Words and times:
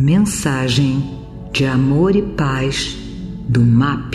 Mensagem 0.00 1.26
de 1.50 1.66
amor 1.66 2.14
e 2.14 2.22
paz 2.22 2.94
do 3.48 3.60
MAP. 3.60 4.14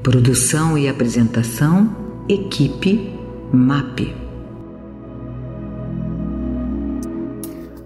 Produção 0.00 0.78
e 0.78 0.88
apresentação, 0.88 2.24
equipe 2.28 3.12
MAP. 3.52 4.14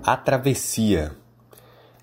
A 0.04 0.14
travessia. 0.14 1.12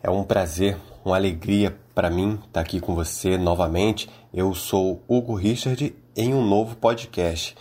É 0.02 0.10
um 0.10 0.23
prazer, 0.23 0.78
uma 1.05 1.16
alegria 1.16 1.77
para 1.93 2.09
mim 2.09 2.39
estar 2.48 2.62
aqui 2.62 2.80
com 2.80 2.96
você 2.96 3.38
novamente. 3.38 4.09
Eu 4.34 4.52
sou 4.55 5.04
Hugo 5.07 5.36
Richard 5.36 5.96
em 6.16 6.34
um 6.34 6.43
novo 6.43 6.75
podcast. 6.75 7.55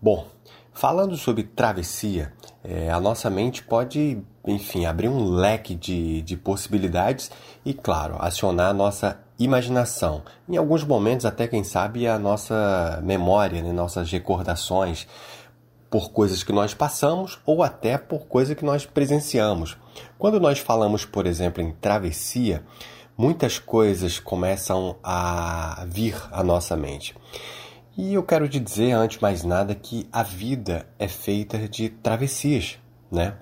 Bom, 0.00 0.26
falando 0.78 1.16
sobre 1.16 1.42
travessia, 1.42 2.32
é, 2.62 2.88
a 2.88 3.00
nossa 3.00 3.28
mente 3.28 3.64
pode, 3.64 4.22
enfim, 4.46 4.86
abrir 4.86 5.08
um 5.08 5.28
leque 5.28 5.74
de, 5.74 6.22
de 6.22 6.36
possibilidades 6.36 7.32
e, 7.64 7.74
claro, 7.74 8.14
acionar 8.20 8.70
a 8.70 8.72
nossa 8.72 9.18
imaginação. 9.40 10.22
Em 10.48 10.56
alguns 10.56 10.84
momentos, 10.84 11.26
até 11.26 11.48
quem 11.48 11.64
sabe, 11.64 12.06
a 12.06 12.16
nossa 12.16 13.00
memória, 13.02 13.60
né, 13.60 13.72
nossas 13.72 14.08
recordações 14.12 15.08
por 15.90 16.12
coisas 16.12 16.44
que 16.44 16.52
nós 16.52 16.74
passamos 16.74 17.40
ou 17.44 17.64
até 17.64 17.98
por 17.98 18.28
coisas 18.28 18.56
que 18.56 18.64
nós 18.64 18.86
presenciamos. 18.86 19.76
Quando 20.16 20.38
nós 20.38 20.60
falamos, 20.60 21.04
por 21.04 21.26
exemplo, 21.26 21.60
em 21.60 21.72
travessia, 21.72 22.62
muitas 23.16 23.58
coisas 23.58 24.20
começam 24.20 24.94
a 25.02 25.84
vir 25.88 26.14
à 26.30 26.44
nossa 26.44 26.76
mente. 26.76 27.16
E 28.00 28.14
eu 28.14 28.22
quero 28.22 28.48
te 28.48 28.60
dizer, 28.60 28.92
antes 28.92 29.16
de 29.16 29.22
mais 29.22 29.42
nada, 29.42 29.74
que 29.74 30.06
a 30.12 30.22
vida 30.22 30.86
é 31.00 31.08
feita 31.08 31.58
de 31.68 31.88
travessias, 31.88 32.78
né? 33.10 33.34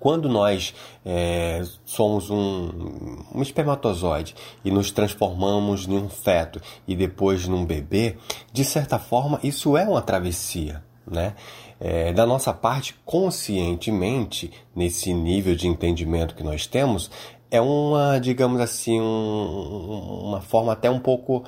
Quando 0.00 0.28
nós 0.28 0.74
é, 1.06 1.62
somos 1.84 2.30
um, 2.30 3.22
um 3.32 3.40
espermatozoide 3.40 4.34
e 4.64 4.72
nos 4.72 4.90
transformamos 4.90 5.86
em 5.86 5.96
um 5.96 6.08
feto 6.08 6.60
e 6.88 6.96
depois 6.96 7.46
num 7.46 7.64
bebê, 7.64 8.16
de 8.52 8.64
certa 8.64 8.98
forma 8.98 9.38
isso 9.40 9.76
é 9.76 9.84
uma 9.84 10.02
travessia, 10.02 10.82
né? 11.08 11.36
É, 11.78 12.12
da 12.12 12.26
nossa 12.26 12.52
parte, 12.52 12.96
conscientemente, 13.04 14.50
nesse 14.74 15.14
nível 15.14 15.54
de 15.54 15.68
entendimento 15.68 16.34
que 16.34 16.42
nós 16.42 16.66
temos, 16.66 17.08
é 17.48 17.60
uma, 17.60 18.18
digamos 18.18 18.60
assim, 18.60 19.00
um, 19.00 20.24
uma 20.24 20.40
forma 20.40 20.72
até 20.72 20.90
um 20.90 20.98
pouco 20.98 21.44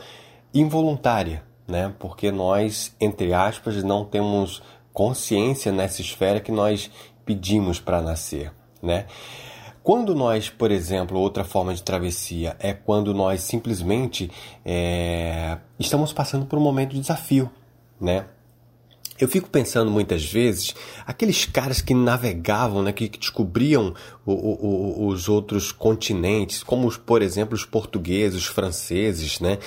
involuntária 0.55 1.51
né? 1.67 1.93
Porque 1.99 2.31
nós, 2.31 2.95
entre 3.01 3.33
aspas, 3.33 3.83
não 3.83 4.05
temos 4.05 4.63
consciência 4.93 5.73
nessa 5.73 6.01
esfera 6.01 6.41
que 6.41 6.53
nós 6.53 6.91
pedimos 7.25 7.81
para 7.81 8.03
nascer, 8.03 8.53
né? 8.83 9.07
Quando 9.83 10.15
nós, 10.15 10.49
por 10.49 10.71
exemplo, 10.71 11.19
outra 11.19 11.43
forma 11.43 11.75
de 11.75 11.83
travessia 11.83 12.57
é 12.61 12.73
quando 12.73 13.13
nós 13.13 13.41
simplesmente 13.41 14.31
é, 14.65 15.59
estamos 15.77 16.13
passando 16.13 16.47
por 16.47 16.57
um 16.57 16.63
momento 16.63 16.93
de 16.93 17.01
desafio, 17.01 17.51
né? 18.01 18.27
Eu 19.23 19.29
fico 19.29 19.49
pensando 19.49 19.89
muitas 19.89 20.25
vezes, 20.25 20.75
aqueles 21.07 21.45
caras 21.45 21.81
que 21.81 21.95
navegavam, 21.95 22.83
né, 22.83 22.91
que, 22.91 23.09
descobriam 23.09 23.95
o, 24.27 24.33
o, 24.33 25.07
os 25.07 25.29
outros 25.29 25.71
continentes, 25.71 26.65
como, 26.65 26.91
por 26.99 27.23
exemplo, 27.23 27.55
os 27.55 27.65
portugueses, 27.65 28.37
os 28.37 28.47
franceses, 28.47 29.39
né, 29.39 29.61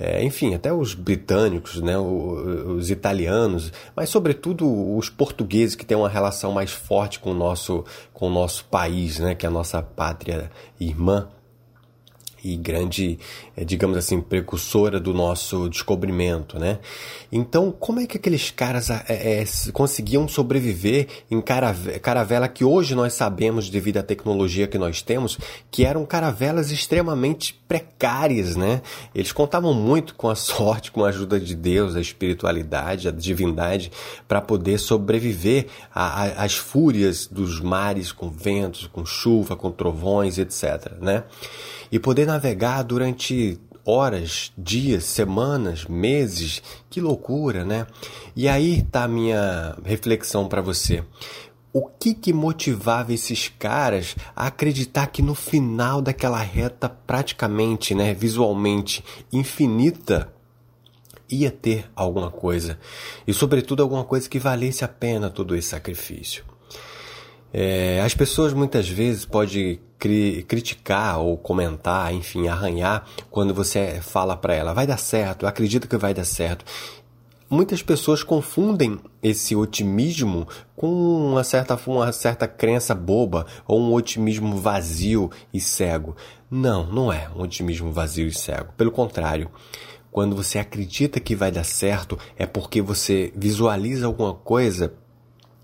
é, 0.00 0.24
enfim, 0.24 0.54
até 0.54 0.72
os 0.72 0.94
britânicos, 0.94 1.78
né, 1.82 1.98
os, 1.98 2.78
os 2.78 2.90
italianos, 2.90 3.70
mas 3.94 4.08
sobretudo 4.08 4.96
os 4.96 5.10
portugueses 5.10 5.74
que 5.76 5.84
têm 5.84 5.98
uma 5.98 6.08
relação 6.08 6.50
mais 6.50 6.70
forte 6.70 7.18
com 7.18 7.32
o 7.32 7.34
nosso, 7.34 7.84
com 8.14 8.28
o 8.28 8.32
nosso 8.32 8.64
país, 8.64 9.18
né, 9.18 9.34
que 9.34 9.44
é 9.44 9.48
a 9.50 9.52
nossa 9.52 9.82
pátria 9.82 10.50
irmã 10.80 11.28
e 12.44 12.56
grande, 12.56 13.18
eh, 13.56 13.64
digamos 13.64 13.96
assim, 13.96 14.20
precursora 14.20 14.98
do 14.98 15.14
nosso 15.14 15.68
descobrimento, 15.68 16.58
né? 16.58 16.78
Então, 17.30 17.70
como 17.70 18.00
é 18.00 18.06
que 18.06 18.16
aqueles 18.16 18.50
caras 18.50 18.90
é, 18.90 19.04
é, 19.08 19.44
conseguiam 19.72 20.26
sobreviver 20.26 21.06
em 21.30 21.40
caravela 21.40 22.48
que 22.48 22.64
hoje 22.64 22.94
nós 22.94 23.14
sabemos, 23.14 23.70
devido 23.70 23.98
à 23.98 24.02
tecnologia 24.02 24.66
que 24.66 24.78
nós 24.78 25.02
temos, 25.02 25.38
que 25.70 25.84
eram 25.84 26.04
caravelas 26.04 26.70
extremamente 26.70 27.54
precárias, 27.68 28.56
né? 28.56 28.82
Eles 29.14 29.32
contavam 29.32 29.72
muito 29.72 30.14
com 30.14 30.28
a 30.28 30.34
sorte, 30.36 30.90
com 30.90 31.04
a 31.04 31.08
ajuda 31.08 31.38
de 31.38 31.54
Deus, 31.54 31.94
a 31.94 32.00
espiritualidade, 32.00 33.08
a 33.08 33.12
divindade, 33.12 33.92
para 34.26 34.40
poder 34.40 34.78
sobreviver 34.78 35.66
às 35.94 36.54
fúrias 36.54 37.26
dos 37.26 37.60
mares 37.60 38.10
com 38.10 38.28
ventos, 38.28 38.86
com 38.86 39.04
chuva, 39.06 39.54
com 39.54 39.70
trovões, 39.70 40.38
etc, 40.38 40.92
né? 41.00 41.24
e 41.92 41.98
poder 41.98 42.26
navegar 42.32 42.82
durante 42.82 43.60
horas, 43.84 44.52
dias, 44.56 45.04
semanas, 45.04 45.84
meses. 45.84 46.62
Que 46.88 47.00
loucura, 47.00 47.64
né? 47.64 47.86
E 48.34 48.48
aí 48.48 48.80
está 48.80 49.04
a 49.04 49.08
minha 49.08 49.76
reflexão 49.84 50.48
para 50.48 50.62
você. 50.62 51.04
O 51.72 51.86
que 51.86 52.14
que 52.14 52.32
motivava 52.32 53.12
esses 53.14 53.48
caras 53.48 54.14
a 54.36 54.46
acreditar 54.46 55.06
que 55.06 55.22
no 55.22 55.34
final 55.34 56.02
daquela 56.02 56.40
reta 56.40 56.88
praticamente, 56.88 57.94
né, 57.94 58.12
visualmente 58.12 59.02
infinita, 59.32 60.30
ia 61.30 61.50
ter 61.50 61.90
alguma 61.96 62.30
coisa 62.30 62.78
e 63.26 63.32
sobretudo 63.32 63.82
alguma 63.82 64.04
coisa 64.04 64.28
que 64.28 64.38
valesse 64.38 64.84
a 64.84 64.88
pena 64.88 65.30
todo 65.30 65.56
esse 65.56 65.68
sacrifício? 65.68 66.44
É, 67.52 68.00
as 68.00 68.14
pessoas 68.14 68.52
muitas 68.52 68.88
vezes 68.88 69.26
podem 69.26 69.78
cri 69.98 70.42
criticar 70.48 71.20
ou 71.20 71.36
comentar, 71.36 72.12
enfim, 72.14 72.48
arranhar 72.48 73.06
quando 73.30 73.52
você 73.52 74.00
fala 74.00 74.36
para 74.36 74.54
ela, 74.54 74.72
vai 74.72 74.86
dar 74.86 74.96
certo, 74.96 75.46
acredita 75.46 75.86
que 75.86 75.96
vai 75.96 76.14
dar 76.14 76.24
certo. 76.24 76.64
Muitas 77.48 77.82
pessoas 77.82 78.22
confundem 78.22 78.98
esse 79.22 79.54
otimismo 79.54 80.48
com 80.74 80.88
uma 80.88 81.44
certa, 81.44 81.78
uma 81.86 82.10
certa 82.10 82.48
crença 82.48 82.94
boba 82.94 83.44
ou 83.68 83.78
um 83.78 83.92
otimismo 83.92 84.56
vazio 84.56 85.30
e 85.52 85.60
cego. 85.60 86.16
Não, 86.50 86.86
não 86.90 87.12
é 87.12 87.28
um 87.36 87.42
otimismo 87.42 87.92
vazio 87.92 88.26
e 88.26 88.32
cego. 88.32 88.72
Pelo 88.74 88.90
contrário, 88.90 89.50
quando 90.10 90.34
você 90.34 90.58
acredita 90.58 91.20
que 91.20 91.36
vai 91.36 91.52
dar 91.52 91.64
certo, 91.64 92.18
é 92.38 92.46
porque 92.46 92.80
você 92.80 93.30
visualiza 93.36 94.06
alguma 94.06 94.32
coisa 94.32 94.94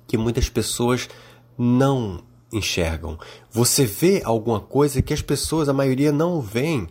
que 0.07 0.19
muitas 0.19 0.51
pessoas 0.51 1.09
não 1.59 2.23
enxergam. 2.53 3.19
Você 3.51 3.85
vê 3.85 4.23
alguma 4.25 4.61
coisa 4.61 5.03
que 5.03 5.13
as 5.13 5.21
pessoas, 5.21 5.69
a 5.69 5.73
maioria, 5.73 6.13
não 6.13 6.41
veem. 6.41 6.89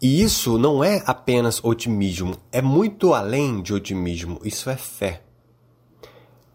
E 0.00 0.20
isso 0.20 0.58
não 0.58 0.82
é 0.82 1.00
apenas 1.06 1.62
otimismo, 1.62 2.36
é 2.50 2.60
muito 2.60 3.14
além 3.14 3.62
de 3.62 3.72
otimismo, 3.72 4.40
isso 4.42 4.68
é 4.68 4.76
fé. 4.76 5.22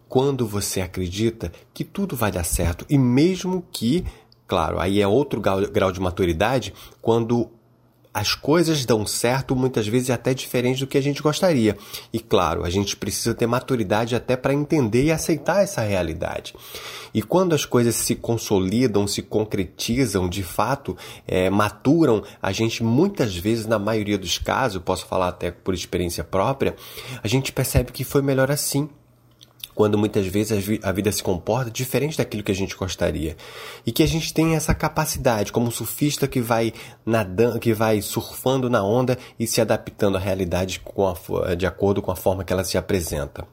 Quando 0.10 0.46
você 0.46 0.82
acredita 0.82 1.50
que 1.74 1.86
tudo 1.86 2.14
vai 2.14 2.30
dar 2.30 2.44
certo, 2.44 2.86
e 2.90 2.98
mesmo 2.98 3.66
que, 3.72 4.04
claro, 4.46 4.80
aí 4.80 5.02
é 5.02 5.08
outro 5.08 5.40
grau 5.40 5.92
de 5.94 6.00
maturidade, 6.02 6.74
quando 7.02 7.50
as 8.18 8.34
coisas 8.34 8.84
dão 8.84 9.06
certo 9.06 9.56
muitas 9.56 9.88
vezes 9.88 10.10
até 10.10 10.34
diferente 10.34 10.80
do 10.80 10.88
que 10.88 10.98
a 10.98 11.02
gente 11.02 11.22
gostaria. 11.22 11.78
E 12.12 12.20
claro, 12.20 12.64
a 12.64 12.70
gente 12.70 12.98
precisa 12.98 13.36
ter 13.36 13.46
maturidade 13.46 14.16
até 14.16 14.36
para 14.36 14.56
entender 14.56 15.04
e 15.04 15.12
aceitar 15.12 15.62
essa 15.62 15.82
realidade. 15.82 16.56
E 17.14 17.22
quando 17.22 17.54
as 17.54 17.64
coisas 17.64 17.94
se 17.94 18.16
consolidam, 18.16 19.06
se 19.06 19.22
concretizam, 19.22 20.28
de 20.28 20.42
fato, 20.42 20.98
é, 21.28 21.48
maturam, 21.52 22.24
a 22.42 22.52
gente 22.52 22.84
muitas 22.84 23.38
vezes, 23.38 23.68
na 23.68 23.78
maioria 23.78 24.18
dos 24.18 24.40
casos, 24.40 24.82
posso 24.82 25.06
falar 25.06 25.28
até 25.28 25.52
por 25.52 25.76
experiência 25.76 26.24
própria, 26.24 26.76
a 27.22 27.28
gente 27.28 27.52
percebe 27.52 27.92
que 27.92 28.04
foi 28.04 28.24
melhor 28.24 28.50
assim 28.50 28.90
quando 29.78 29.96
muitas 29.96 30.26
vezes 30.26 30.80
a 30.82 30.92
vida 30.92 31.12
se 31.12 31.22
comporta 31.22 31.70
diferente 31.70 32.18
daquilo 32.18 32.42
que 32.42 32.52
a 32.52 32.56
gente 32.56 32.76
gostaria. 32.76 33.38
E 33.86 33.92
que 33.92 34.02
a 34.02 34.08
gente 34.08 34.34
tem 34.34 34.56
essa 34.56 34.74
capacidade, 34.74 35.52
como 35.52 35.72
surfista 35.72 36.28
que 36.28 36.42
vai 36.42 36.74
nadando, 37.06 37.60
que 37.60 37.76
vai 37.76 38.02
surfando 38.02 38.72
na 38.72 38.84
onda 38.84 39.20
e 39.40 39.46
se 39.46 39.62
adaptando 39.62 40.18
à 40.18 40.20
realidade 40.20 40.82
a, 41.46 41.54
de 41.54 41.68
acordo 41.68 42.02
com 42.02 42.10
a 42.10 42.16
forma 42.16 42.44
que 42.44 42.52
ela 42.52 42.64
se 42.64 42.76
apresenta. 42.76 43.48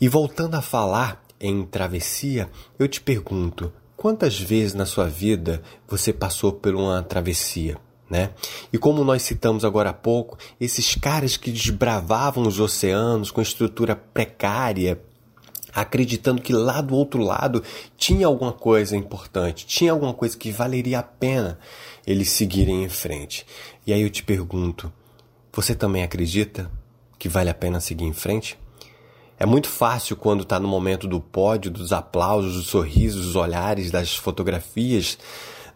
E 0.00 0.08
voltando 0.08 0.54
a 0.54 0.62
falar 0.62 1.22
em 1.38 1.66
travessia, 1.66 2.48
eu 2.78 2.88
te 2.88 3.02
pergunto, 3.02 3.70
quantas 3.94 4.40
vezes 4.40 4.72
na 4.72 4.86
sua 4.86 5.06
vida 5.06 5.60
você 5.86 6.14
passou 6.14 6.54
por 6.54 6.74
uma 6.74 7.02
travessia? 7.02 7.76
Né? 8.08 8.30
E 8.72 8.78
como 8.78 9.04
nós 9.04 9.20
citamos 9.20 9.66
agora 9.66 9.90
há 9.90 9.94
pouco, 9.94 10.38
esses 10.58 10.94
caras 10.94 11.36
que 11.36 11.52
desbravavam 11.52 12.46
os 12.46 12.58
oceanos 12.58 13.30
com 13.30 13.42
estrutura 13.42 13.94
precária, 13.94 14.98
acreditando 15.74 16.42
que 16.42 16.52
lá 16.52 16.80
do 16.80 16.94
outro 16.94 17.22
lado 17.22 17.62
tinha 17.96 18.26
alguma 18.26 18.52
coisa 18.52 18.96
importante, 18.96 19.66
tinha 19.66 19.92
alguma 19.92 20.14
coisa 20.14 20.36
que 20.36 20.50
valeria 20.50 20.98
a 20.98 21.02
pena 21.02 21.58
eles 22.06 22.30
seguirem 22.30 22.84
em 22.84 22.88
frente. 22.88 23.46
E 23.86 23.92
aí 23.92 24.02
eu 24.02 24.10
te 24.10 24.22
pergunto: 24.22 24.92
você 25.52 25.74
também 25.74 26.02
acredita 26.02 26.70
que 27.18 27.28
vale 27.28 27.50
a 27.50 27.54
pena 27.54 27.80
seguir 27.80 28.04
em 28.04 28.12
frente? 28.12 28.58
É 29.38 29.46
muito 29.46 29.68
fácil 29.68 30.16
quando 30.16 30.42
está 30.42 30.60
no 30.60 30.68
momento 30.68 31.08
do 31.08 31.20
pódio, 31.20 31.70
dos 31.70 31.92
aplausos, 31.92 32.54
dos 32.54 32.66
sorrisos, 32.66 33.26
dos 33.26 33.36
olhares, 33.36 33.90
das 33.90 34.14
fotografias, 34.14 35.18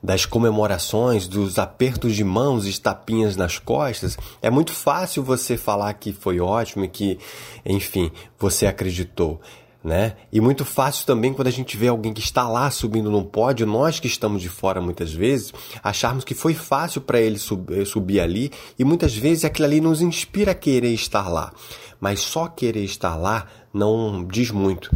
das 0.02 0.24
comemorações, 0.24 1.26
dos 1.26 1.58
apertos 1.58 2.14
de 2.14 2.22
mãos 2.22 2.66
e 2.66 2.80
tapinhas 2.80 3.34
nas 3.34 3.58
costas, 3.58 4.16
é 4.40 4.50
muito 4.50 4.72
fácil 4.72 5.24
você 5.24 5.56
falar 5.56 5.92
que 5.94 6.12
foi 6.12 6.38
ótimo 6.38 6.84
e 6.84 6.88
que, 6.88 7.18
enfim, 7.64 8.12
você 8.38 8.66
acreditou. 8.66 9.40
Né? 9.86 10.16
E 10.32 10.40
muito 10.40 10.64
fácil 10.64 11.06
também 11.06 11.32
quando 11.32 11.46
a 11.46 11.52
gente 11.52 11.76
vê 11.76 11.86
alguém 11.86 12.12
que 12.12 12.20
está 12.20 12.48
lá 12.48 12.68
subindo 12.72 13.08
num 13.08 13.22
pódio, 13.22 13.64
nós 13.64 14.00
que 14.00 14.08
estamos 14.08 14.42
de 14.42 14.48
fora 14.48 14.80
muitas 14.80 15.12
vezes, 15.12 15.54
acharmos 15.80 16.24
que 16.24 16.34
foi 16.34 16.54
fácil 16.54 17.00
para 17.00 17.20
ele 17.20 17.38
sub, 17.38 17.72
eh, 17.72 17.84
subir 17.84 18.18
ali 18.18 18.50
e 18.76 18.82
muitas 18.82 19.14
vezes 19.14 19.44
aquilo 19.44 19.66
ali 19.66 19.80
nos 19.80 20.02
inspira 20.02 20.50
a 20.50 20.54
querer 20.56 20.92
estar 20.92 21.28
lá. 21.28 21.52
Mas 22.00 22.18
só 22.18 22.48
querer 22.48 22.82
estar 22.82 23.14
lá 23.14 23.46
não 23.72 24.26
diz 24.26 24.50
muito. 24.50 24.90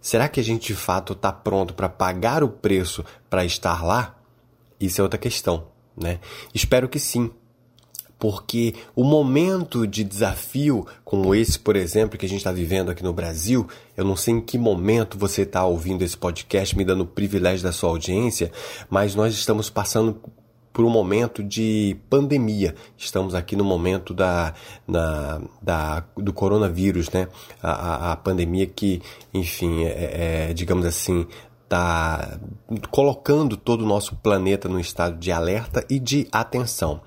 Será 0.00 0.28
que 0.28 0.38
a 0.38 0.44
gente 0.44 0.68
de 0.68 0.76
fato 0.76 1.12
está 1.12 1.32
pronto 1.32 1.74
para 1.74 1.88
pagar 1.88 2.44
o 2.44 2.48
preço 2.48 3.04
para 3.28 3.44
estar 3.44 3.84
lá? 3.84 4.14
Isso 4.78 5.00
é 5.00 5.02
outra 5.02 5.18
questão, 5.18 5.66
né? 5.96 6.20
Espero 6.54 6.88
que 6.88 7.00
sim, 7.00 7.32
porque 8.18 8.74
o 8.94 9.04
momento 9.04 9.86
de 9.86 10.02
desafio 10.02 10.86
como 11.04 11.34
esse, 11.34 11.58
por 11.58 11.76
exemplo, 11.76 12.18
que 12.18 12.26
a 12.26 12.28
gente 12.28 12.38
está 12.38 12.52
vivendo 12.52 12.90
aqui 12.90 13.02
no 13.02 13.12
Brasil, 13.12 13.66
eu 13.96 14.04
não 14.04 14.16
sei 14.16 14.34
em 14.34 14.40
que 14.40 14.58
momento 14.58 15.18
você 15.18 15.42
está 15.42 15.64
ouvindo 15.64 16.02
esse 16.02 16.16
podcast, 16.16 16.76
me 16.76 16.84
dando 16.84 17.02
o 17.02 17.06
privilégio 17.06 17.64
da 17.64 17.72
sua 17.72 17.90
audiência, 17.90 18.50
mas 18.88 19.14
nós 19.14 19.34
estamos 19.34 19.68
passando 19.68 20.20
por 20.72 20.84
um 20.84 20.90
momento 20.90 21.42
de 21.42 21.96
pandemia. 22.10 22.74
Estamos 22.98 23.34
aqui 23.34 23.56
no 23.56 23.64
momento 23.64 24.12
da, 24.12 24.52
na, 24.86 25.40
da, 25.62 26.04
do 26.14 26.34
coronavírus, 26.34 27.08
né? 27.08 27.28
A, 27.62 27.70
a, 27.70 28.12
a 28.12 28.16
pandemia 28.16 28.66
que, 28.66 29.00
enfim, 29.32 29.84
é, 29.84 30.48
é, 30.50 30.52
digamos 30.52 30.84
assim, 30.84 31.26
está 31.64 32.38
colocando 32.90 33.56
todo 33.56 33.84
o 33.84 33.86
nosso 33.86 34.16
planeta 34.16 34.68
no 34.68 34.78
estado 34.78 35.16
de 35.16 35.32
alerta 35.32 35.82
e 35.88 35.98
de 35.98 36.28
atenção. 36.30 37.00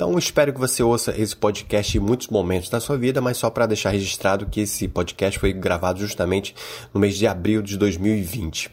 Então, 0.00 0.16
espero 0.16 0.50
que 0.50 0.58
você 0.58 0.82
ouça 0.82 1.14
esse 1.14 1.36
podcast 1.36 1.94
em 1.94 2.00
muitos 2.00 2.28
momentos 2.28 2.70
da 2.70 2.80
sua 2.80 2.96
vida, 2.96 3.20
mas 3.20 3.36
só 3.36 3.50
para 3.50 3.66
deixar 3.66 3.90
registrado 3.90 4.46
que 4.46 4.62
esse 4.62 4.88
podcast 4.88 5.38
foi 5.38 5.52
gravado 5.52 6.00
justamente 6.00 6.54
no 6.94 6.98
mês 6.98 7.18
de 7.18 7.26
abril 7.26 7.60
de 7.60 7.76
2020. 7.76 8.70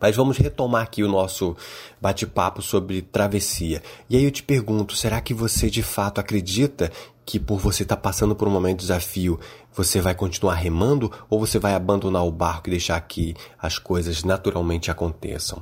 Mas 0.00 0.14
vamos 0.14 0.36
retomar 0.36 0.84
aqui 0.84 1.02
o 1.02 1.08
nosso 1.08 1.56
bate-papo 2.00 2.62
sobre 2.62 3.02
travessia. 3.02 3.82
E 4.08 4.16
aí 4.16 4.22
eu 4.22 4.30
te 4.30 4.44
pergunto, 4.44 4.94
será 4.94 5.20
que 5.20 5.34
você 5.34 5.68
de 5.68 5.82
fato 5.82 6.20
acredita 6.20 6.92
que 7.26 7.40
por 7.40 7.58
você 7.58 7.82
estar 7.82 7.96
tá 7.96 8.00
passando 8.00 8.36
por 8.36 8.46
um 8.46 8.52
momento 8.52 8.78
de 8.78 8.82
desafio, 8.82 9.40
você 9.74 10.00
vai 10.00 10.14
continuar 10.14 10.54
remando 10.54 11.10
ou 11.28 11.40
você 11.40 11.58
vai 11.58 11.74
abandonar 11.74 12.24
o 12.24 12.30
barco 12.30 12.68
e 12.68 12.70
deixar 12.70 13.00
que 13.00 13.34
as 13.60 13.76
coisas 13.76 14.22
naturalmente 14.22 14.88
aconteçam? 14.88 15.60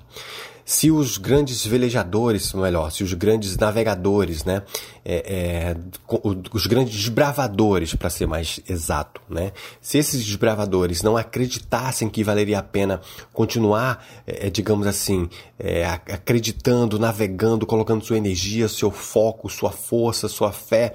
Se 0.69 0.91
os 0.91 1.17
grandes 1.17 1.65
velejadores, 1.65 2.53
melhor, 2.53 2.91
se 2.91 3.05
os 3.05 3.15
grandes 3.15 3.57
navegadores, 3.57 4.45
né, 4.45 4.65
é, 5.05 5.15
é, 5.15 5.77
os 6.53 6.67
grandes 6.67 6.93
desbravadores, 6.93 7.95
para 7.95 8.11
ser 8.11 8.27
mais 8.27 8.59
exato, 8.69 9.21
né, 9.31 9.53
se 9.81 9.97
esses 9.97 10.27
desbravadores 10.27 11.03
não 11.03 11.17
acreditassem 11.17 12.09
que 12.09 12.25
valeria 12.25 12.59
a 12.59 12.65
pena 12.65 13.01
continuar, 13.33 14.05
é, 14.27 14.49
é 14.49 14.51
digamos 14.51 14.89
assim, 14.89 15.29
é, 15.57 15.87
acreditando, 15.87 16.99
navegando, 16.99 17.65
colocando 17.65 18.05
sua 18.05 18.17
energia, 18.17 18.67
seu 18.67 18.91
foco, 18.91 19.49
sua 19.49 19.71
força, 19.71 20.27
sua 20.27 20.51
fé, 20.51 20.95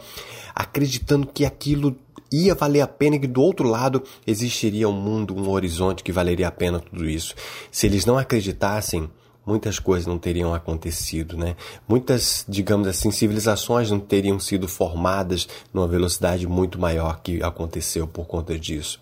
acreditando 0.53 1.25
que 1.25 1.45
aquilo 1.45 1.95
ia 2.29 2.53
valer 2.53 2.81
a 2.81 2.88
pena 2.88 3.15
e 3.15 3.19
que 3.19 3.27
do 3.27 3.41
outro 3.41 3.69
lado 3.69 4.03
existiria 4.27 4.89
um 4.89 4.94
mundo, 4.94 5.33
um 5.33 5.50
horizonte 5.50 6.03
que 6.03 6.12
valeria 6.12 6.50
a 6.50 6.51
pena 6.51 6.81
tudo 6.81 7.07
isso. 7.07 7.33
Se 7.71 7.88
eles 7.88 8.06
não 8.06 8.18
acreditassem, 8.18 9.09
muitas 9.46 9.80
coisas 9.80 10.08
não 10.08 10.18
teriam 10.18 10.54
acontecido, 10.54 11.38
né? 11.38 11.56
Muitas, 11.88 12.46
digamos 12.48 12.88
assim, 12.88 13.12
civilizações 13.12 13.90
não 13.90 14.00
teriam 14.00 14.40
sido 14.40 14.68
formadas 14.68 15.48
numa 15.74 15.88
velocidade 15.88 16.48
muito 16.48 16.80
maior 16.80 17.22
que 17.22 17.42
aconteceu 17.42 18.08
por 18.08 18.26
conta 18.26 18.58
disso. 18.58 19.02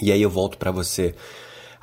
E 0.00 0.12
aí 0.12 0.20
eu 0.20 0.30
volto 0.30 0.58
para 0.58 0.70
você 0.70 1.14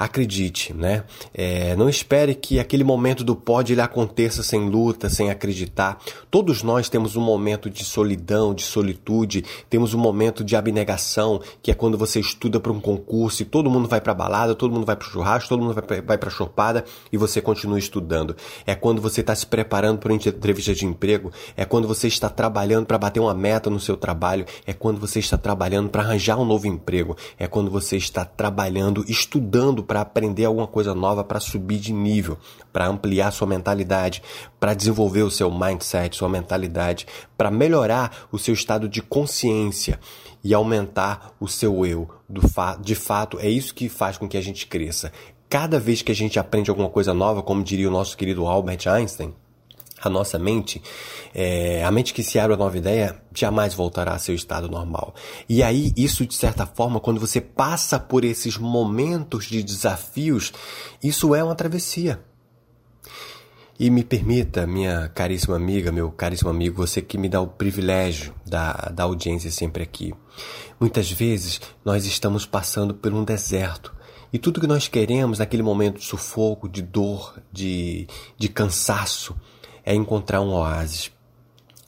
acredite, 0.03 0.73
né? 0.73 1.03
É, 1.33 1.75
não 1.77 1.87
espere 1.87 2.35
que 2.35 2.59
aquele 2.59 2.83
momento 2.83 3.23
do 3.23 3.35
pode 3.35 3.71
ele 3.71 3.81
aconteça 3.81 4.43
sem 4.43 4.69
luta, 4.69 5.09
sem 5.09 5.29
acreditar. 5.29 5.97
Todos 6.29 6.61
nós 6.61 6.89
temos 6.89 7.15
um 7.15 7.21
momento 7.21 7.69
de 7.69 7.85
solidão, 7.85 8.53
de 8.53 8.63
solitude, 8.63 9.45
temos 9.69 9.93
um 9.93 9.97
momento 9.97 10.43
de 10.43 10.55
abnegação, 10.55 11.41
que 11.61 11.71
é 11.71 11.73
quando 11.73 11.97
você 11.97 12.19
estuda 12.19 12.59
para 12.59 12.71
um 12.71 12.81
concurso 12.81 13.41
e 13.43 13.45
todo 13.45 13.69
mundo 13.69 13.87
vai 13.87 14.01
para 14.01 14.13
balada, 14.13 14.53
todo 14.53 14.73
mundo 14.73 14.85
vai 14.85 14.95
para 14.95 15.07
churrasco, 15.07 15.49
todo 15.49 15.63
mundo 15.63 15.73
vai, 16.05 16.17
para 16.17 16.29
chopada 16.29 16.83
e 17.11 17.17
você 17.17 17.41
continua 17.41 17.79
estudando. 17.79 18.35
É 18.65 18.75
quando 18.75 19.01
você 19.01 19.21
está 19.21 19.33
se 19.33 19.45
preparando 19.45 19.99
para 19.99 20.11
uma 20.11 20.17
entrevista 20.17 20.73
de 20.73 20.85
emprego, 20.85 21.31
é 21.55 21.63
quando 21.63 21.87
você 21.87 22.07
está 22.07 22.29
trabalhando 22.29 22.85
para 22.85 22.97
bater 22.97 23.21
uma 23.21 23.33
meta 23.33 23.69
no 23.69 23.79
seu 23.79 23.95
trabalho, 23.95 24.45
é 24.65 24.73
quando 24.73 24.99
você 24.99 25.19
está 25.19 25.37
trabalhando 25.37 25.89
para 25.89 26.01
arranjar 26.01 26.37
um 26.37 26.45
novo 26.45 26.67
emprego, 26.67 27.15
é 27.39 27.47
quando 27.47 27.71
você 27.71 27.95
está 27.95 28.25
trabalhando, 28.25 29.05
estudando 29.07 29.81
para 29.93 30.01
aprender 30.01 30.45
alguma 30.45 30.65
coisa 30.65 30.95
nova, 30.95 31.23
para 31.23 31.39
subir 31.39 31.77
de 31.77 31.93
nível, 31.93 32.35
para 32.71 32.87
ampliar 32.87 33.29
sua 33.29 33.45
mentalidade, 33.45 34.23
para 34.59 34.73
desenvolver 34.73 35.21
o 35.21 35.29
seu 35.29 35.51
mindset, 35.51 36.15
sua 36.15 36.27
mentalidade, 36.27 37.05
para 37.37 37.51
melhorar 37.51 38.25
o 38.31 38.39
seu 38.39 38.55
estado 38.55 38.89
de 38.89 39.03
consciência 39.03 39.99
e 40.43 40.51
aumentar 40.51 41.35
o 41.39 41.47
seu 41.47 41.85
eu. 41.85 42.09
De 42.81 42.95
fato, 42.95 43.37
é 43.39 43.47
isso 43.47 43.75
que 43.75 43.87
faz 43.87 44.17
com 44.17 44.27
que 44.27 44.35
a 44.35 44.41
gente 44.41 44.65
cresça. 44.65 45.11
Cada 45.47 45.79
vez 45.79 46.01
que 46.01 46.11
a 46.11 46.15
gente 46.15 46.39
aprende 46.39 46.71
alguma 46.71 46.89
coisa 46.89 47.13
nova, 47.13 47.43
como 47.43 47.63
diria 47.63 47.87
o 47.87 47.91
nosso 47.91 48.17
querido 48.17 48.47
Albert 48.47 48.87
Einstein, 48.87 49.35
a 50.03 50.09
nossa 50.09 50.37
mente, 50.37 50.81
é, 51.33 51.83
a 51.83 51.91
mente 51.91 52.13
que 52.13 52.23
se 52.23 52.37
abre 52.37 52.55
a 52.55 52.57
nova 52.57 52.77
ideia 52.77 53.21
jamais 53.33 53.73
voltará 53.73 54.13
a 54.13 54.19
seu 54.19 54.35
estado 54.35 54.69
normal. 54.69 55.15
E 55.47 55.63
aí, 55.63 55.91
isso 55.95 56.25
de 56.25 56.35
certa 56.35 56.65
forma, 56.65 56.99
quando 56.99 57.19
você 57.19 57.39
passa 57.39 57.99
por 57.99 58.25
esses 58.25 58.57
momentos 58.57 59.45
de 59.45 59.63
desafios, 59.63 60.51
isso 61.01 61.33
é 61.33 61.43
uma 61.43 61.55
travessia. 61.55 62.19
E 63.79 63.89
me 63.89 64.03
permita, 64.03 64.67
minha 64.67 65.09
caríssima 65.09 65.55
amiga, 65.55 65.91
meu 65.91 66.11
caríssimo 66.11 66.49
amigo, 66.49 66.75
você 66.75 67.01
que 67.01 67.17
me 67.17 67.27
dá 67.27 67.41
o 67.41 67.47
privilégio 67.47 68.33
da, 68.45 68.73
da 68.93 69.03
audiência 69.03 69.49
sempre 69.49 69.81
aqui. 69.81 70.13
Muitas 70.79 71.11
vezes 71.11 71.59
nós 71.83 72.05
estamos 72.05 72.45
passando 72.45 72.93
por 72.93 73.11
um 73.13 73.23
deserto. 73.23 73.93
E 74.31 74.37
tudo 74.37 74.61
que 74.61 74.67
nós 74.67 74.87
queremos 74.87 75.39
naquele 75.39 75.63
momento 75.63 75.99
de 75.99 76.05
sufoco, 76.05 76.69
de 76.69 76.81
dor, 76.81 77.39
de, 77.51 78.07
de 78.37 78.47
cansaço, 78.47 79.35
é 79.85 79.93
encontrar 79.93 80.41
um 80.41 80.53
oásis. 80.53 81.11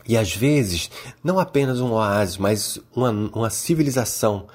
E 0.08 0.16
às 0.16 0.36
vezes, 0.36 0.90
não 1.24 1.40
apenas 1.40 1.80
um 1.80 1.92
oásis, 1.94 2.38
mas 2.38 2.80
uma, 2.96 3.10
uma 3.10 3.50
civilização 3.50 4.48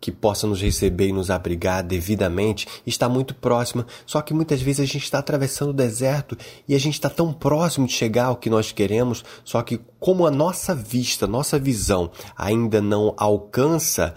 que 0.00 0.12
possa 0.12 0.46
nos 0.46 0.60
receber 0.60 1.08
e 1.08 1.12
nos 1.12 1.30
abrigar 1.30 1.82
devidamente 1.82 2.66
está 2.86 3.08
muito 3.08 3.34
próxima. 3.34 3.86
Só 4.04 4.20
que 4.20 4.34
muitas 4.34 4.60
vezes 4.60 4.80
a 4.80 4.84
gente 4.84 5.04
está 5.04 5.18
atravessando 5.18 5.70
o 5.70 5.74
deserto 5.74 6.36
e 6.68 6.74
a 6.74 6.78
gente 6.78 6.94
está 6.94 7.08
tão 7.08 7.32
próximo 7.32 7.86
de 7.86 7.92
chegar 7.92 8.26
ao 8.26 8.36
que 8.36 8.50
nós 8.50 8.72
queremos, 8.72 9.24
só 9.44 9.62
que 9.62 9.80
como 9.98 10.26
a 10.26 10.30
nossa 10.30 10.74
vista, 10.74 11.26
nossa 11.26 11.58
visão 11.58 12.10
ainda 12.36 12.80
não 12.80 13.14
alcança 13.16 14.14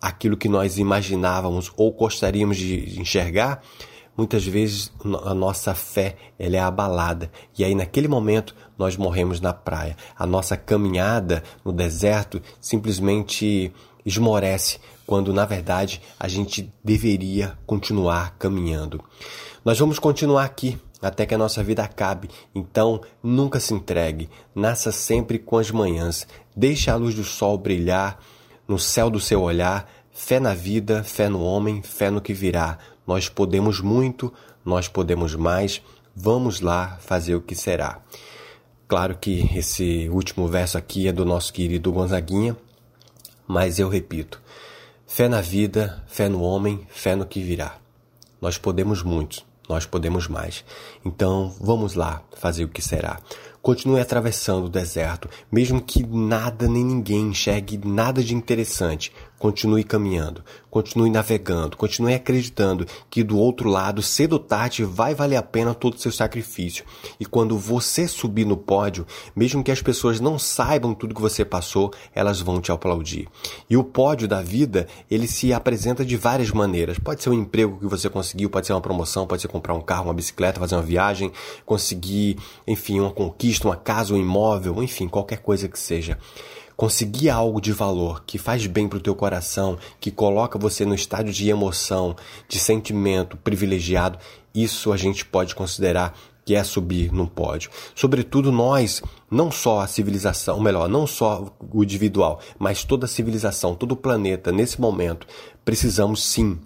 aquilo 0.00 0.36
que 0.36 0.48
nós 0.48 0.78
imaginávamos 0.78 1.72
ou 1.76 1.92
gostaríamos 1.92 2.56
de 2.56 3.00
enxergar, 3.00 3.62
muitas 4.18 4.44
vezes 4.44 4.92
a 5.24 5.32
nossa 5.32 5.72
fé 5.74 6.16
ela 6.36 6.56
é 6.56 6.58
abalada 6.58 7.30
e 7.56 7.62
aí 7.62 7.72
naquele 7.72 8.08
momento 8.08 8.54
nós 8.76 8.96
morremos 8.96 9.40
na 9.40 9.52
praia. 9.52 9.96
A 10.16 10.26
nossa 10.26 10.56
caminhada 10.56 11.44
no 11.64 11.72
deserto 11.72 12.42
simplesmente 12.60 13.72
esmorece 14.04 14.80
quando 15.06 15.32
na 15.32 15.44
verdade 15.44 16.02
a 16.18 16.26
gente 16.26 16.72
deveria 16.82 17.56
continuar 17.64 18.36
caminhando. 18.38 19.02
Nós 19.64 19.78
vamos 19.78 20.00
continuar 20.00 20.44
aqui 20.44 20.76
até 21.00 21.24
que 21.24 21.34
a 21.34 21.38
nossa 21.38 21.62
vida 21.62 21.82
acabe. 21.82 22.28
Então, 22.54 23.00
nunca 23.22 23.60
se 23.60 23.72
entregue. 23.72 24.28
Nasça 24.54 24.90
sempre 24.90 25.38
com 25.38 25.56
as 25.56 25.70
manhãs. 25.70 26.26
Deixe 26.56 26.90
a 26.90 26.96
luz 26.96 27.14
do 27.14 27.24
sol 27.24 27.56
brilhar 27.56 28.18
no 28.66 28.78
céu 28.78 29.08
do 29.08 29.20
seu 29.20 29.42
olhar. 29.42 29.88
Fé 30.10 30.40
na 30.40 30.54
vida, 30.54 31.04
fé 31.04 31.28
no 31.28 31.40
homem, 31.40 31.82
fé 31.82 32.10
no 32.10 32.20
que 32.20 32.34
virá. 32.34 32.78
Nós 33.08 33.26
podemos 33.26 33.80
muito, 33.80 34.30
nós 34.62 34.86
podemos 34.86 35.34
mais, 35.34 35.80
vamos 36.14 36.60
lá 36.60 36.98
fazer 37.00 37.34
o 37.34 37.40
que 37.40 37.54
será. 37.54 38.02
Claro 38.86 39.16
que 39.16 39.48
esse 39.56 40.10
último 40.10 40.46
verso 40.46 40.76
aqui 40.76 41.08
é 41.08 41.12
do 41.12 41.24
nosso 41.24 41.50
querido 41.50 41.90
Gonzaguinha, 41.90 42.54
mas 43.46 43.78
eu 43.78 43.88
repito: 43.88 44.42
fé 45.06 45.26
na 45.26 45.40
vida, 45.40 46.04
fé 46.06 46.28
no 46.28 46.42
homem, 46.42 46.86
fé 46.90 47.16
no 47.16 47.24
que 47.24 47.40
virá. 47.40 47.78
Nós 48.42 48.58
podemos 48.58 49.02
muito, 49.02 49.42
nós 49.66 49.86
podemos 49.86 50.28
mais. 50.28 50.62
Então 51.02 51.54
vamos 51.58 51.94
lá 51.94 52.22
fazer 52.36 52.64
o 52.64 52.68
que 52.68 52.82
será. 52.82 53.20
Continue 53.62 54.00
atravessando 54.00 54.66
o 54.66 54.70
deserto, 54.70 55.30
mesmo 55.50 55.80
que 55.80 56.06
nada 56.06 56.68
nem 56.68 56.84
ninguém 56.84 57.28
enxergue 57.28 57.80
nada 57.82 58.22
de 58.22 58.34
interessante. 58.34 59.12
Continue 59.38 59.84
caminhando, 59.84 60.42
continue 60.68 61.10
navegando, 61.10 61.76
continue 61.76 62.12
acreditando 62.12 62.84
que 63.08 63.22
do 63.22 63.38
outro 63.38 63.68
lado, 63.68 64.02
cedo 64.02 64.32
ou 64.32 64.38
tarde, 64.40 64.82
vai 64.82 65.14
valer 65.14 65.36
a 65.36 65.42
pena 65.42 65.74
todo 65.74 65.94
o 65.94 65.98
seu 65.98 66.10
sacrifício. 66.10 66.84
E 67.20 67.24
quando 67.24 67.56
você 67.56 68.08
subir 68.08 68.44
no 68.44 68.56
pódio, 68.56 69.06
mesmo 69.36 69.62
que 69.62 69.70
as 69.70 69.80
pessoas 69.80 70.18
não 70.18 70.40
saibam 70.40 70.92
tudo 70.92 71.14
que 71.14 71.20
você 71.20 71.44
passou, 71.44 71.92
elas 72.12 72.40
vão 72.40 72.60
te 72.60 72.72
aplaudir. 72.72 73.28
E 73.70 73.76
o 73.76 73.84
pódio 73.84 74.26
da 74.26 74.42
vida, 74.42 74.88
ele 75.08 75.28
se 75.28 75.52
apresenta 75.52 76.04
de 76.04 76.16
várias 76.16 76.50
maneiras. 76.50 76.98
Pode 76.98 77.22
ser 77.22 77.30
um 77.30 77.34
emprego 77.34 77.78
que 77.78 77.86
você 77.86 78.10
conseguiu, 78.10 78.50
pode 78.50 78.66
ser 78.66 78.72
uma 78.72 78.80
promoção, 78.80 79.24
pode 79.24 79.42
ser 79.42 79.48
comprar 79.48 79.74
um 79.74 79.80
carro, 79.80 80.06
uma 80.06 80.14
bicicleta, 80.14 80.58
fazer 80.58 80.74
uma 80.74 80.82
viagem, 80.82 81.30
conseguir, 81.64 82.38
enfim, 82.66 82.98
uma 82.98 83.12
conquista, 83.12 83.68
uma 83.68 83.76
casa, 83.76 84.12
um 84.12 84.18
imóvel, 84.18 84.82
enfim, 84.82 85.06
qualquer 85.06 85.38
coisa 85.38 85.68
que 85.68 85.78
seja 85.78 86.18
conseguir 86.78 87.28
algo 87.28 87.60
de 87.60 87.72
valor 87.72 88.22
que 88.24 88.38
faz 88.38 88.64
bem 88.68 88.88
para 88.88 88.98
o 88.98 89.00
teu 89.00 89.12
coração, 89.12 89.76
que 89.98 90.12
coloca 90.12 90.56
você 90.56 90.84
no 90.84 90.94
estádio 90.94 91.32
de 91.32 91.50
emoção, 91.50 92.14
de 92.48 92.56
sentimento 92.56 93.36
privilegiado, 93.36 94.16
isso 94.54 94.92
a 94.92 94.96
gente 94.96 95.24
pode 95.24 95.56
considerar 95.56 96.16
que 96.44 96.54
é 96.54 96.62
subir 96.62 97.12
no 97.12 97.26
pódio. 97.26 97.68
Sobretudo 97.96 98.52
nós, 98.52 99.02
não 99.28 99.50
só 99.50 99.80
a 99.80 99.88
civilização, 99.88 100.54
ou 100.54 100.62
melhor, 100.62 100.88
não 100.88 101.04
só 101.04 101.52
o 101.68 101.82
individual, 101.82 102.38
mas 102.60 102.84
toda 102.84 103.06
a 103.06 103.08
civilização, 103.08 103.74
todo 103.74 103.92
o 103.92 103.96
planeta, 103.96 104.52
nesse 104.52 104.80
momento, 104.80 105.26
precisamos 105.64 106.22
sim 106.22 106.60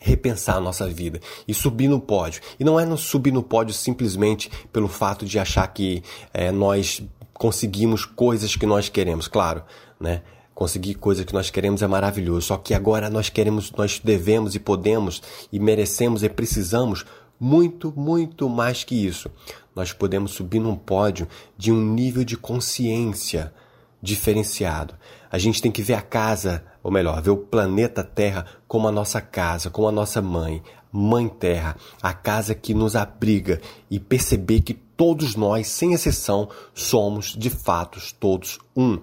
repensar 0.00 0.56
a 0.56 0.60
nossa 0.60 0.88
vida 0.88 1.20
e 1.46 1.54
subir 1.54 1.86
no 1.86 2.00
pódio. 2.00 2.42
E 2.58 2.64
não 2.64 2.80
é 2.80 2.84
no 2.84 2.98
subir 2.98 3.32
no 3.32 3.44
pódio 3.44 3.72
simplesmente 3.72 4.50
pelo 4.72 4.88
fato 4.88 5.24
de 5.24 5.38
achar 5.38 5.66
que 5.68 6.02
é, 6.34 6.50
nós 6.50 7.00
conseguimos 7.38 8.04
coisas 8.04 8.56
que 8.56 8.66
nós 8.66 8.88
queremos, 8.88 9.28
claro, 9.28 9.62
né? 10.00 10.22
Conseguir 10.54 10.94
coisas 10.94 11.24
que 11.24 11.34
nós 11.34 11.50
queremos 11.50 11.82
é 11.82 11.86
maravilhoso, 11.86 12.46
só 12.46 12.56
que 12.56 12.72
agora 12.72 13.10
nós 13.10 13.28
queremos, 13.28 13.70
nós 13.72 14.00
devemos 14.02 14.54
e 14.54 14.58
podemos 14.58 15.22
e 15.52 15.60
merecemos 15.60 16.22
e 16.22 16.30
precisamos 16.30 17.04
muito, 17.38 17.92
muito 17.94 18.48
mais 18.48 18.82
que 18.82 18.94
isso. 18.94 19.30
Nós 19.74 19.92
podemos 19.92 20.30
subir 20.30 20.58
num 20.58 20.74
pódio 20.74 21.28
de 21.58 21.70
um 21.70 21.78
nível 21.78 22.24
de 22.24 22.38
consciência 22.38 23.52
diferenciado. 24.00 24.94
A 25.30 25.36
gente 25.36 25.60
tem 25.60 25.70
que 25.70 25.82
ver 25.82 25.94
a 25.94 26.00
casa, 26.00 26.64
ou 26.82 26.90
melhor, 26.90 27.20
ver 27.20 27.30
o 27.30 27.36
planeta 27.36 28.02
Terra 28.02 28.46
como 28.66 28.88
a 28.88 28.92
nossa 28.92 29.20
casa, 29.20 29.68
como 29.68 29.88
a 29.88 29.92
nossa 29.92 30.22
mãe, 30.22 30.62
Mãe 30.90 31.28
Terra, 31.28 31.76
a 32.00 32.14
casa 32.14 32.54
que 32.54 32.72
nos 32.72 32.96
abriga 32.96 33.60
e 33.90 34.00
perceber 34.00 34.62
que 34.62 34.85
todos 34.96 35.36
nós, 35.36 35.68
sem 35.68 35.92
exceção, 35.92 36.48
somos 36.74 37.34
de 37.36 37.50
fato 37.50 38.00
todos 38.18 38.58
um. 38.76 38.98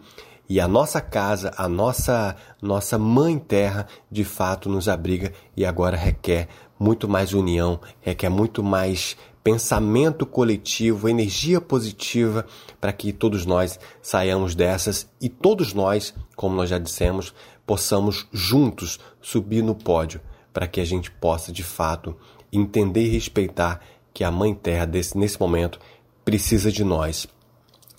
E 0.49 0.59
a 0.59 0.67
nossa 0.67 0.99
casa, 0.99 1.51
a 1.57 1.69
nossa 1.69 2.35
nossa 2.61 2.97
mãe 2.97 3.39
terra, 3.39 3.87
de 4.11 4.23
fato 4.23 4.69
nos 4.69 4.89
abriga 4.89 5.31
e 5.55 5.65
agora 5.65 5.95
requer 5.95 6.47
muito 6.77 7.07
mais 7.07 7.33
união, 7.33 7.79
requer 8.01 8.29
muito 8.29 8.61
mais 8.61 9.15
pensamento 9.43 10.25
coletivo, 10.25 11.09
energia 11.09 11.59
positiva 11.59 12.45
para 12.79 12.93
que 12.93 13.11
todos 13.11 13.45
nós 13.45 13.79
saiamos 14.01 14.55
dessas 14.55 15.09
e 15.19 15.27
todos 15.27 15.73
nós, 15.73 16.13
como 16.35 16.55
nós 16.55 16.69
já 16.69 16.77
dissemos, 16.77 17.33
possamos 17.65 18.27
juntos 18.31 18.99
subir 19.21 19.61
no 19.61 19.75
pódio 19.75 20.21
para 20.53 20.67
que 20.67 20.79
a 20.79 20.85
gente 20.85 21.11
possa 21.11 21.51
de 21.51 21.63
fato 21.63 22.15
entender 22.51 23.05
e 23.05 23.09
respeitar 23.09 23.81
que 24.13 24.23
a 24.23 24.31
Mãe 24.31 24.53
Terra 24.53 24.85
desse, 24.85 25.17
nesse 25.17 25.39
momento 25.39 25.79
precisa 26.23 26.71
de 26.71 26.83
nós. 26.83 27.27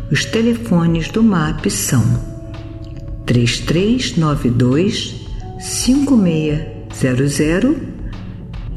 Os 0.09 0.23
telefones 0.23 1.09
do 1.09 1.21
MAP 1.21 1.69
são 1.69 2.01
3392 3.25 5.27
5600 5.59 7.75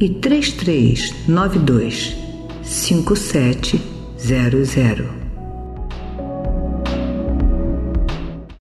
e 0.01 0.09
3392 0.09 2.17
5700. 2.65 5.20